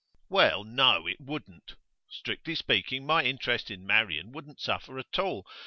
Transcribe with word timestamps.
'Well, 0.29 0.63
no, 0.63 1.05
it 1.05 1.21
wouldn't. 1.21 1.75
Strictly 2.09 2.55
speaking, 2.55 3.05
my 3.05 3.21
interest 3.23 3.69
in 3.69 3.85
Marian 3.85 4.31
wouldn't 4.31 4.59
suffer 4.59 4.97
at 4.97 5.19
all. 5.19 5.45